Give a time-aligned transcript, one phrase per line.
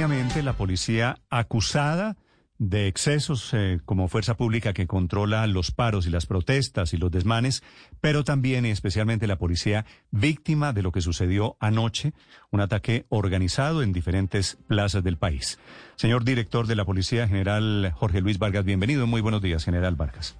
[0.00, 2.16] Obviamente la policía acusada
[2.56, 7.10] de excesos eh, como fuerza pública que controla los paros y las protestas y los
[7.10, 7.62] desmanes,
[8.00, 12.14] pero también y especialmente la policía víctima de lo que sucedió anoche,
[12.50, 15.58] un ataque organizado en diferentes plazas del país.
[15.96, 19.06] Señor director de la Policía General Jorge Luis Vargas, bienvenido.
[19.06, 20.34] Muy buenos días, General Vargas.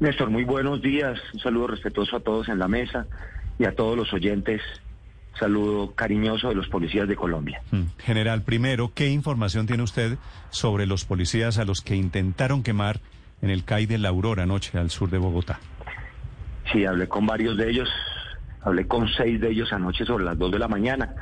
[0.00, 1.20] Néstor, muy buenos días.
[1.34, 3.06] Un saludo respetuoso a todos en la mesa
[3.60, 4.60] y a todos los oyentes
[5.38, 7.62] saludo cariñoso de los policías de Colombia.
[7.70, 7.84] Mm.
[7.98, 10.18] General, primero, ¿qué información tiene usted
[10.50, 13.00] sobre los policías a los que intentaron quemar
[13.42, 15.60] en el CAI de la Aurora anoche al sur de Bogotá?
[16.72, 17.88] Sí, hablé con varios de ellos,
[18.62, 21.14] hablé con seis de ellos anoche sobre las dos de la mañana,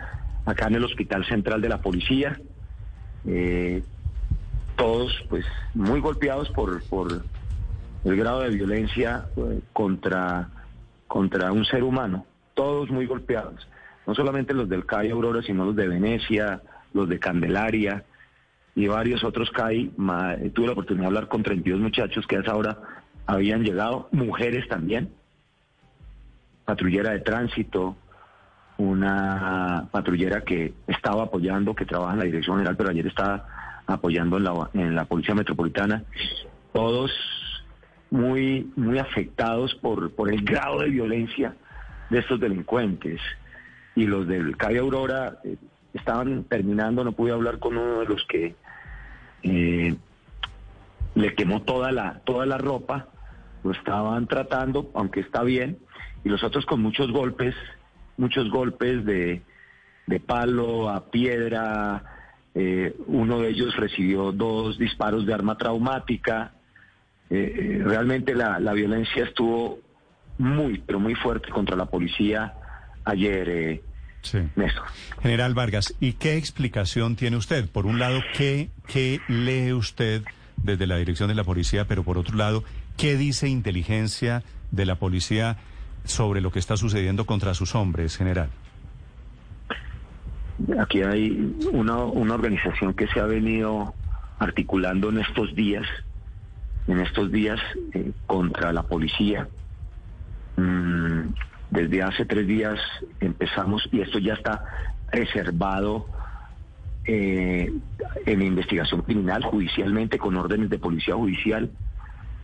[0.44, 2.40] acá en el Hospital Central de la Policía.
[3.26, 3.82] Eh,
[4.76, 7.24] todos pues muy golpeados por, por
[8.04, 10.48] el grado de violencia eh, contra,
[11.06, 13.66] contra un ser humano, todos muy golpeados
[14.06, 18.04] no solamente los del CAI Aurora, sino los de Venecia, los de Candelaria
[18.74, 19.90] y varios otros CAI.
[20.54, 22.78] Tuve la oportunidad de hablar con 32 muchachos que a esa hora
[23.26, 25.10] habían llegado, mujeres también,
[26.64, 27.96] patrullera de tránsito,
[28.78, 33.46] una patrullera que estaba apoyando, que trabaja en la Dirección General, pero ayer estaba
[33.86, 36.04] apoyando en la, en la Policía Metropolitana,
[36.72, 37.10] todos
[38.10, 41.56] muy, muy afectados por, por el grado de violencia
[42.10, 43.20] de estos delincuentes
[43.96, 45.56] y los del Calle Aurora eh,
[45.94, 48.54] estaban terminando, no pude hablar con uno de los que
[49.42, 49.96] eh,
[51.14, 53.08] le quemó toda la, toda la ropa,
[53.64, 55.78] lo estaban tratando, aunque está bien,
[56.22, 57.54] y los otros con muchos golpes,
[58.18, 59.40] muchos golpes de,
[60.06, 62.04] de palo a piedra,
[62.54, 66.52] eh, uno de ellos recibió dos disparos de arma traumática,
[67.28, 69.80] realmente la, la violencia estuvo
[70.38, 72.54] muy, pero muy fuerte contra la policía
[73.06, 73.82] ayer, eh,
[75.22, 77.68] General Vargas, ¿y qué explicación tiene usted?
[77.68, 80.22] Por un lado, ¿qué, ¿qué lee usted
[80.56, 81.86] desde la dirección de la policía?
[81.86, 82.64] Pero por otro lado,
[82.96, 85.58] ¿qué dice inteligencia de la policía
[86.04, 88.50] sobre lo que está sucediendo contra sus hombres, general?
[90.80, 93.94] Aquí hay una, una organización que se ha venido
[94.38, 95.86] articulando en estos días,
[96.88, 97.60] en estos días
[97.92, 99.48] eh, contra la policía.
[100.56, 100.95] Mm,
[101.76, 102.80] desde hace tres días
[103.20, 104.64] empezamos y esto ya está
[105.12, 106.06] reservado
[107.04, 107.70] eh,
[108.24, 111.70] en investigación criminal judicialmente con órdenes de policía judicial,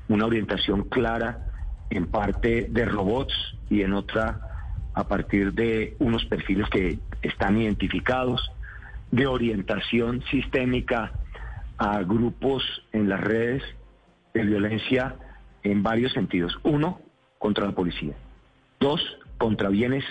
[0.09, 1.47] una orientación clara
[1.89, 3.33] en parte de robots
[3.71, 4.49] y en otra
[4.93, 8.53] a partir de unos perfiles que están identificados,
[9.11, 11.13] de orientación sistémica
[11.79, 13.63] a grupos en las redes
[14.35, 15.17] de violencia
[15.63, 16.59] en varios sentidos.
[16.65, 17.01] Uno,
[17.39, 18.15] contra la policía.
[18.79, 19.01] Dos,
[19.43, 20.05] contra bienes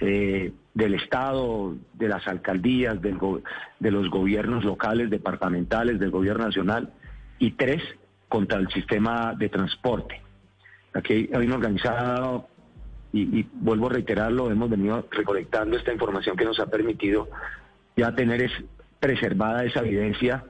[0.00, 6.92] eh, del Estado, de las alcaldías, de los gobiernos locales, departamentales, del gobierno nacional.
[7.40, 7.82] Y tres,
[8.28, 10.22] contra el sistema de transporte.
[10.94, 12.46] Aquí hay un organizado,
[13.12, 17.28] y, vuelvo a reiterarlo, hemos venido recolectando esta información que nos ha permitido
[17.96, 18.52] ya tener es,
[19.00, 20.44] preservada esa evidencia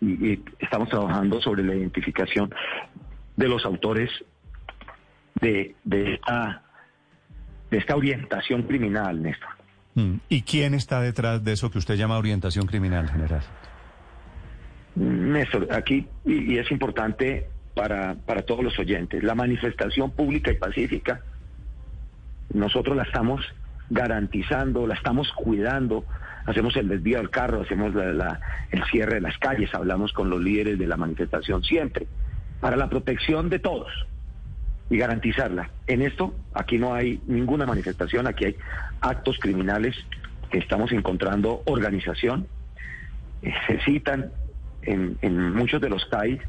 [0.00, 2.54] y, y estamos trabajando sobre la identificación
[3.36, 4.10] de los autores
[5.42, 6.63] de, de, esta,
[7.70, 9.50] de esta orientación criminal, Néstor.
[9.94, 10.14] Mm.
[10.28, 13.42] ¿Y quién está detrás de eso que usted llama orientación criminal, general?
[14.96, 21.20] Néstor, aquí, y, es importante para, para todos los oyentes, la manifestación pública y pacífica,
[22.52, 23.40] nosotros la estamos
[23.90, 26.04] garantizando, la estamos cuidando,
[26.46, 30.78] hacemos el desvío del carro, hacemos el cierre de las calles, hablamos con los líderes
[30.78, 32.06] de la manifestación siempre,
[32.60, 33.90] para la protección de todos
[34.90, 35.70] y garantizarla.
[35.86, 38.56] En esto, aquí no hay ninguna manifestación, aquí hay
[39.00, 39.96] actos criminales
[40.50, 42.46] que estamos encontrando organización.
[43.42, 44.30] Eh, se citan
[44.82, 46.40] en, muchos de los CAI,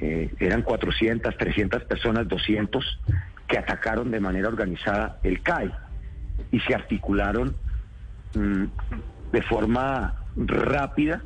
[0.00, 3.00] eh, eran 400, 300 personas, 200,
[3.48, 5.72] que atacaron de manera organizada el CAI
[6.52, 7.56] y se articularon
[8.34, 8.64] mm,
[9.32, 11.22] de forma rápida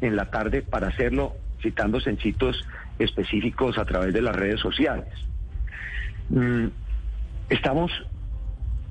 [0.00, 2.64] en la tarde para hacerlo citándose en sitios
[2.98, 5.08] específicos a través de las redes sociales.
[6.28, 6.66] Mm,
[7.48, 7.90] estamos,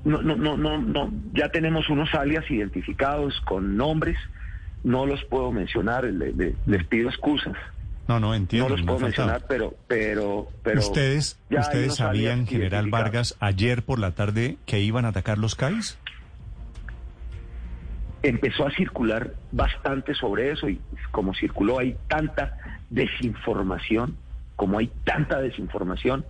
[0.04, 4.16] no, no, no, no, no, ya tenemos unos alias identificados con nombres,
[4.84, 7.56] no los puedo mencionar, les pido excusas.
[8.08, 8.68] No, no entiendo.
[8.68, 10.80] No los puedo mencionar, pero, pero, pero.
[10.80, 15.98] ¿Ustedes, ustedes sabían, General Vargas, ayer por la tarde que iban a atacar los CAIs?
[18.22, 20.80] Empezó a circular bastante sobre eso y
[21.10, 22.58] como circuló hay tanta
[22.90, 24.16] desinformación,
[24.54, 26.24] como hay tanta desinformación,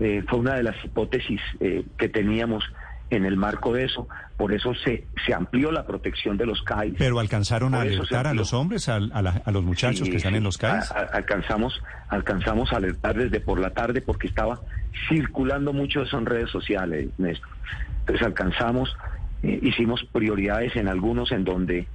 [0.00, 2.64] eh, fue una de las hipótesis eh, que teníamos
[3.10, 4.08] en el marco de eso.
[4.36, 6.94] Por eso se, se amplió la protección de los CAIs.
[6.98, 10.90] Pero alcanzaron a alertar a los hombres, a, los muchachos que están en los CAIs.
[11.12, 14.60] alcanzamos, alcanzamos a alertar desde por la tarde porque estaba
[15.08, 17.48] circulando mucho eso en redes sociales, Néstor.
[18.00, 18.96] Entonces alcanzamos,
[19.42, 21.86] eh, hicimos prioridades en algunos en donde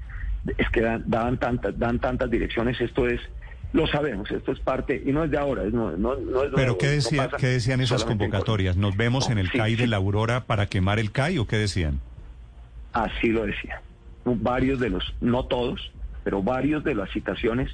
[0.57, 2.79] es que dan, daban tantas, dan tantas direcciones.
[2.81, 3.21] Esto es
[3.73, 6.87] lo sabemos, esto es parte, y no es de ahora, no, no, es ¿Pero qué,
[6.87, 8.75] decía, qué decían esas convocatorias?
[8.75, 12.01] ¿Nos vemos en el CAI de la Aurora para quemar el CAI o qué decían?
[12.91, 13.79] Así lo decían.
[14.25, 15.91] Varios de los, no todos,
[16.23, 17.71] pero varios de las citaciones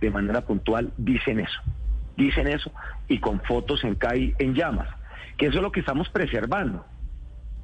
[0.00, 1.60] de manera puntual dicen eso.
[2.16, 2.70] Dicen eso
[3.08, 4.88] y con fotos en CAI en llamas.
[5.36, 6.84] Que eso es lo que estamos preservando.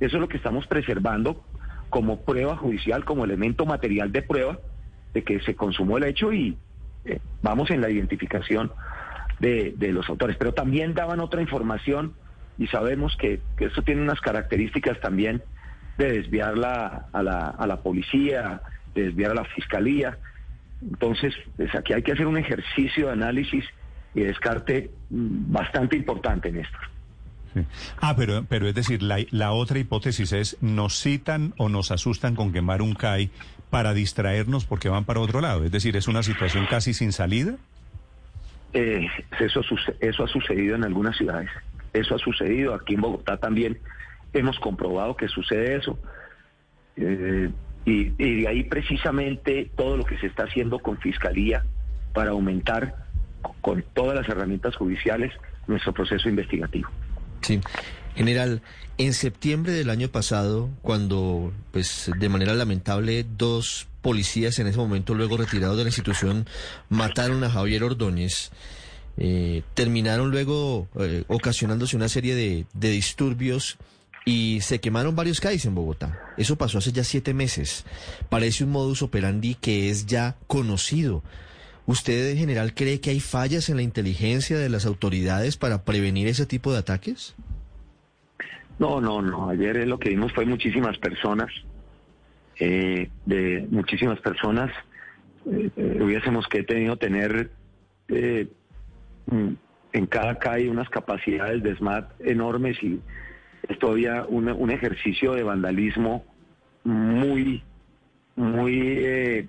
[0.00, 1.44] Eso es lo que estamos preservando
[1.88, 4.58] como prueba judicial, como elemento material de prueba
[5.14, 6.58] de que se consumó el hecho y,
[7.43, 8.73] vamos en la identificación
[9.38, 10.37] de, los autores.
[10.37, 12.14] Pero también daban otra información
[12.58, 15.43] y sabemos que, que esto tiene unas características también
[15.99, 18.61] de desviar a, la, a la policía,
[18.94, 20.19] de desviar a la fiscalía.
[20.82, 23.64] Entonces, pues aquí hay que hacer un ejercicio de análisis
[24.14, 26.95] y descarte mm, bastante importante, Néstor.
[28.00, 32.53] Ah, pero, pero es decir, la, otra hipótesis es, nos citan o nos asustan con
[32.53, 33.31] quemar un CAI
[33.70, 35.64] para distraernos porque van para otro lado.
[35.64, 37.56] Es decir, es una situación casi sin salida.
[38.73, 39.06] Eh,
[39.41, 39.61] eso,
[40.00, 41.50] eso ha sucedido en algunas ciudades.
[41.93, 43.79] Eso ha sucedido aquí en Bogotá también.
[44.32, 45.99] Hemos comprobado que sucede eso.
[46.97, 47.50] Eh,
[47.87, 48.11] y,
[48.43, 51.64] de ahí precisamente todo lo que se está haciendo con Fiscalía
[52.12, 52.97] para aumentar
[53.61, 55.32] con todas las herramientas judiciales
[55.69, 56.88] nuestro proceso investigativo.
[57.46, 57.60] Sí.
[58.16, 58.60] General,
[58.98, 65.14] en septiembre del año pasado, cuando, pues, de manera lamentable, dos policías en ese momento,
[65.14, 66.48] luego retirados de la institución,
[66.88, 68.50] mataron a Javier Ordóñez,
[69.16, 73.76] eh, terminaron luego eh, ocasionándose una serie de, de, disturbios
[74.25, 76.19] y se quemaron varios CAIs en Bogotá.
[76.37, 77.84] Eso pasó hace ya siete meses.
[78.28, 81.22] Parece un modus operandi que es ya conocido.
[81.86, 86.26] ¿Usted, en general, cree que hay fallas en la inteligencia de las autoridades para prevenir
[86.26, 87.36] ese tipo de ataques?
[88.80, 89.48] No, no, no.
[89.50, 91.48] Ayer lo que vimos fue muchísimas personas,
[92.58, 94.72] eh, de muchísimas personas.
[95.46, 97.52] Eh, eh, hubiésemos que tenido tener
[98.08, 99.52] mm,
[99.92, 103.00] en cada calle unas capacidades de SMAT enormes y
[103.68, 106.24] es todavía un, un ejercicio de vandalismo
[106.82, 107.62] muy,
[108.34, 109.48] muy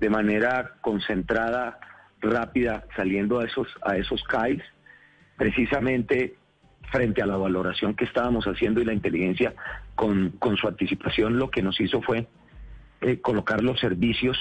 [0.00, 1.78] de manera concentrada,
[2.20, 4.62] rápida, saliendo a esos, a esos CAIs,
[5.36, 6.36] precisamente
[6.90, 9.54] frente a la valoración que estábamos haciendo y la inteligencia
[9.94, 12.26] con, con su anticipación, lo que nos hizo fue
[13.00, 14.36] eh, colocar los servicios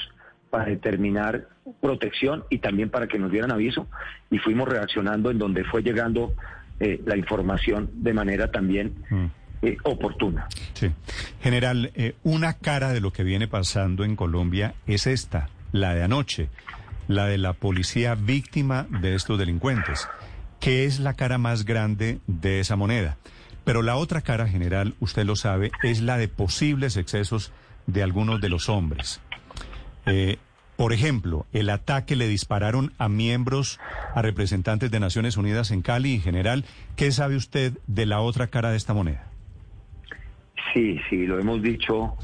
[0.49, 1.49] para determinar
[1.81, 3.87] protección y también para que nos dieran aviso
[4.31, 6.33] y fuimos reaccionando en donde fue llegando
[6.79, 9.25] eh, la información de manera también mm.
[9.61, 10.47] Eh, oportuna.
[10.73, 10.91] Sí.
[11.41, 11.91] General,
[12.23, 16.49] una cara de lo que viene pasando en Colombia es esta, la de anoche,
[17.07, 20.07] la de la policía víctima de estos delincuentes
[20.59, 23.17] que es la cara más grande de esa moneda.
[23.63, 27.51] Pero la otra cara general, usted lo sabe, es la de posibles excesos
[27.85, 29.19] de algunos de los hombres.
[30.05, 30.37] Eh,
[30.77, 33.79] por ejemplo, el ataque le dispararon a miembros,
[34.13, 36.65] a representantes de Naciones Unidas en Cali en general.
[36.95, 39.27] ¿Qué sabe usted de la otra cara de esta moneda?
[40.73, 42.15] Sí, sí, lo hemos dicho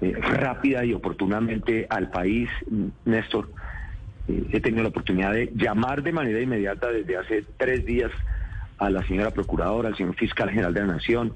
[0.00, 2.48] eh, rápida y oportunamente al país,
[3.04, 3.50] Néstor
[4.52, 8.10] he tenido la oportunidad de llamar de manera inmediata desde hace tres días
[8.78, 11.34] a la señora procuradora, al señor fiscal general de la Nación.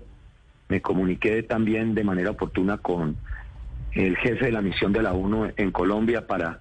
[0.69, 3.17] Me comuniqué también de manera oportuna con
[3.93, 6.61] el jefe de la misión de la ONU en Colombia para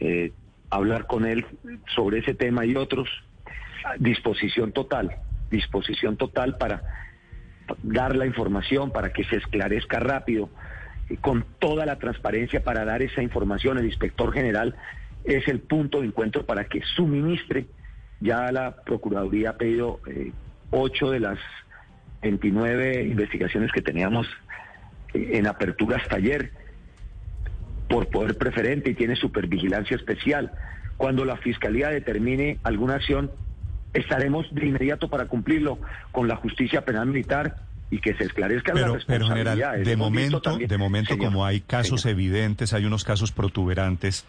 [0.00, 0.32] eh,
[0.70, 1.44] hablar con él
[1.94, 3.08] sobre ese tema y otros.
[3.98, 5.16] Disposición total,
[5.50, 6.82] disposición total para
[7.82, 10.48] dar la información, para que se esclarezca rápido,
[11.20, 13.78] con toda la transparencia para dar esa información.
[13.78, 14.76] El inspector general
[15.24, 17.66] es el punto de encuentro para que suministre.
[18.20, 20.32] Ya la Procuraduría ha pedido eh,
[20.70, 21.38] ocho de las
[22.22, 24.26] 29 investigaciones que teníamos
[25.14, 26.52] eh, en apertura hasta ayer
[27.88, 30.52] por poder preferente y tiene supervigilancia especial.
[30.96, 33.30] Cuando la Fiscalía determine alguna acción,
[33.92, 35.78] estaremos de inmediato para cumplirlo
[36.12, 37.56] con la justicia penal militar
[37.90, 42.06] y que se esclarezca pero, la Pero general, de momento, de momento como hay casos
[42.06, 44.24] evidentes, hay unos casos protuberantes,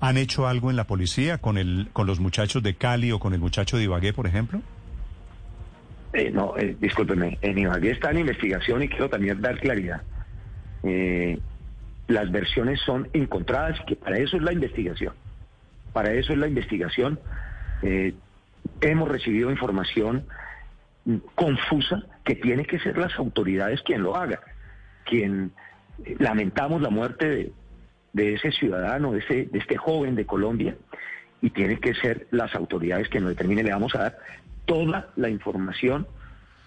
[0.00, 3.32] ¿Han hecho algo en la policía con, el, con los muchachos de Cali o con
[3.32, 4.60] el muchacho de Ibagué, por ejemplo?
[6.12, 10.02] Eh, no, eh, discúlpeme, en Ibagué está en investigación y quiero también dar claridad.
[10.82, 11.38] Eh,
[12.08, 15.14] las versiones son encontradas, que para eso es la investigación.
[15.92, 17.18] Para eso es la investigación.
[18.80, 20.26] Hemos recibido información
[21.34, 24.40] confusa que tiene que ser las autoridades quien lo haga.
[25.04, 25.52] Quien
[26.04, 27.52] eh, lamentamos la muerte de,
[28.12, 30.76] de ese ciudadano, de, ese, de este joven de Colombia,
[31.40, 33.66] y tiene que ser las autoridades que nos determinen.
[33.66, 34.18] Le vamos a dar
[34.64, 36.06] toda la información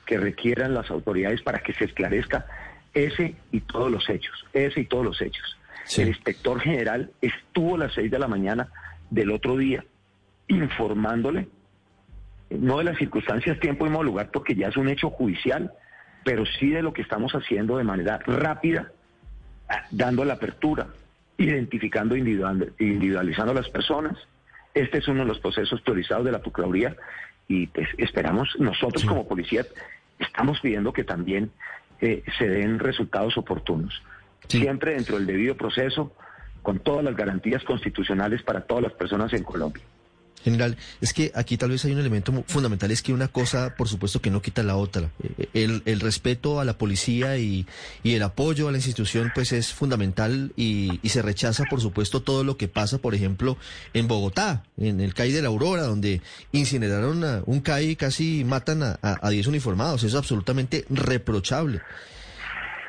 [0.05, 2.45] que requieran las autoridades para que se esclarezca
[2.93, 5.57] ese y todos los hechos, ese y todos los hechos.
[5.97, 8.69] El inspector general estuvo a las seis de la mañana
[9.09, 9.83] del otro día
[10.47, 11.47] informándole,
[12.49, 15.71] no de las circunstancias, tiempo y modo lugar, porque ya es un hecho judicial,
[16.23, 18.91] pero sí de lo que estamos haciendo de manera rápida,
[19.69, 20.87] ah, dando la apertura,
[21.37, 24.17] identificando, individualizando a las personas.
[24.73, 26.95] Este es uno de los procesos priorizados de la Procuraduría
[27.47, 29.65] y pues esperamos, nosotros como policía,
[30.19, 31.51] estamos pidiendo que también
[32.01, 34.01] eh, se den resultados oportunos.
[34.47, 36.13] Siempre dentro del debido proceso,
[36.61, 39.83] con todas las garantías constitucionales para todas las personas en Colombia.
[40.43, 43.89] General, es que aquí tal vez hay un elemento fundamental, es que una cosa, por
[43.89, 45.11] supuesto, que no quita la otra.
[45.21, 47.65] Eh, el, el respeto a la policía y,
[48.03, 52.21] y, el apoyo a la institución, pues es fundamental y, y, se rechaza, por supuesto,
[52.21, 53.57] todo lo que pasa, por ejemplo,
[53.93, 58.43] en Bogotá, en el CAI de la Aurora, donde incineraron a un CAI y casi
[58.45, 60.03] matan a 10 uniformados.
[60.03, 61.81] Eso es absolutamente reprochable.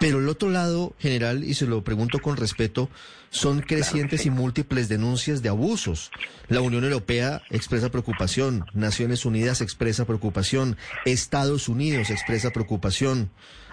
[0.00, 2.88] Pero el otro lado, general, y se lo pregunto con respeto,
[3.28, 6.11] son crecientes y múltiples denuncias de abusos.
[6.49, 13.30] La Unión Europea expresa preocupación, Naciones Unidas expresa preocupación, Estados Unidos expresa preocupación.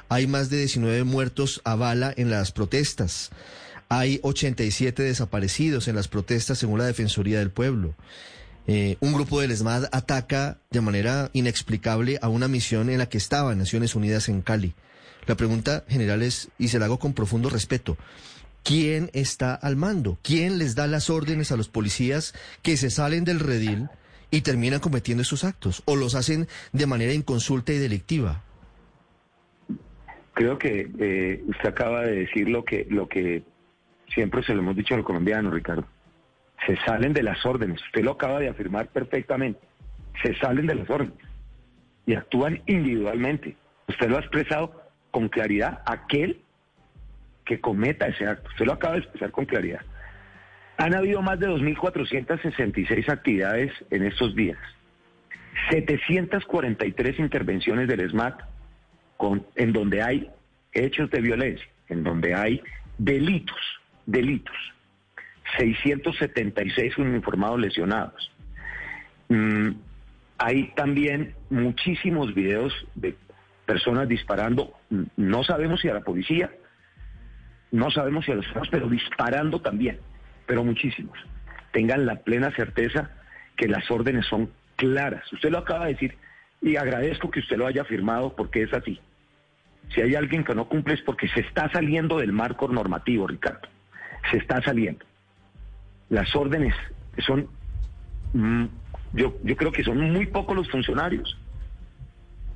[0.10, 3.30] Hay más de 19 muertos a bala en las protestas.
[3.88, 7.96] Hay 87 desaparecidos en las protestas según la Defensoría del Pueblo.
[8.68, 13.18] Eh, un grupo del ESMAD ataca de manera inexplicable a una misión en la que
[13.18, 14.76] estaba Naciones Unidas en Cali.
[15.28, 17.98] La pregunta general es, y se la hago con profundo respeto,
[18.64, 20.18] ¿quién está al mando?
[20.24, 23.90] ¿Quién les da las órdenes a los policías que se salen del redil
[24.32, 25.84] y terminan cometiendo esos actos?
[25.86, 28.42] ¿O los hacen de manera inconsulta y delictiva?
[30.34, 33.44] Creo que eh, usted acaba de decir lo que, lo que
[34.14, 35.86] siempre se lo hemos dicho a los colombianos, Ricardo.
[36.66, 37.82] Se salen de las órdenes.
[37.84, 39.60] Usted lo acaba de afirmar perfectamente.
[40.24, 41.18] Se salen de las órdenes
[42.06, 43.58] y actúan individualmente.
[43.88, 44.87] Usted lo ha expresado
[45.18, 46.42] con claridad aquel
[47.44, 48.48] que cometa ese acto.
[48.52, 49.82] Usted lo acaba de expresar con claridad.
[50.78, 54.60] Han habido más de 2.466 actividades en estos días.
[55.72, 58.42] 743 intervenciones del SMAT
[59.18, 60.30] con, en donde hay
[60.72, 62.62] hechos de violencia, en donde hay
[63.00, 63.58] delitos,
[64.06, 64.56] delitos.
[65.58, 68.32] 676 uniformados lesionados.
[69.30, 69.70] Mm,
[70.38, 73.16] hay también muchísimos videos de
[73.68, 74.74] personas disparando,
[75.18, 76.50] no sabemos si a la policía,
[77.72, 80.00] no sabemos si a los ciudadanos, pero disparando también,
[80.48, 81.20] pero muchísimos.
[81.72, 83.12] Tengan la plena certeza
[83.58, 85.32] que las órdenes son claras.
[85.34, 86.18] Usted lo acaba de decir
[86.62, 89.00] y agradezco que usted lo haya firmado porque es así.
[89.94, 93.68] Si hay alguien que no cumple es porque se está saliendo del marco normativo, Ricardo.
[94.32, 95.06] Se está saliendo.
[96.10, 96.74] Las órdenes
[97.26, 97.50] son,
[98.34, 98.66] mm,
[99.14, 101.38] yo, yo creo que son muy pocos los funcionarios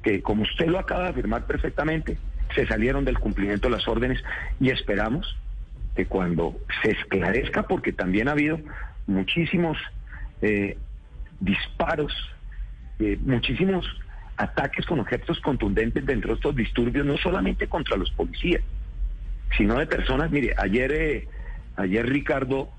[0.04, 2.18] que, como usted lo acaba de afirmar perfectamente,
[2.56, 4.22] se salieron del cumplimiento de las órdenes
[4.60, 5.38] y esperamos
[5.96, 8.60] que cuando se esclarezca, porque también ha habido
[9.08, 9.78] muchísimos
[10.42, 10.78] eh,
[11.40, 12.14] disparos,
[13.00, 13.86] eh, muchísimos
[14.38, 18.64] ataques con objetos contundentes dentro de estos disturbios, no solamente contra los policías,
[19.58, 20.32] sino de personas.
[20.32, 21.28] Mire, ayer, eh,
[21.76, 22.70] ayer Ricardo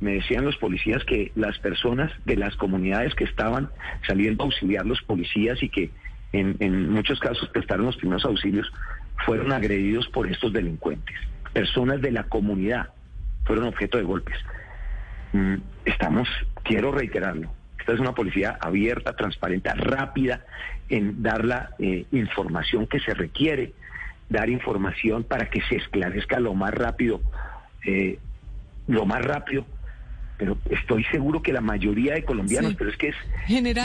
[0.00, 3.70] me decían los policías que las personas de las comunidades que estaban
[4.06, 5.90] saliendo a auxiliar los policías y que
[6.32, 8.70] en, muchos casos prestaron los primeros auxilios,
[9.24, 11.16] fueron agredidos por estos delincuentes.
[11.52, 12.90] Personas de la comunidad
[13.44, 14.36] fueron objeto de golpes.
[15.32, 16.28] Mm, estamos,
[16.62, 17.50] quiero reiterarlo,
[17.86, 20.44] esta es una policía abierta, transparente, rápida
[20.88, 23.74] en dar la eh, información que se requiere,
[24.28, 27.20] dar información para que se esclarezca lo más rápido,
[27.84, 28.18] eh,
[28.88, 29.64] lo más rápido.
[30.36, 33.16] Pero estoy seguro que la mayoría de colombianos, pero es que es
[33.46, 33.84] General.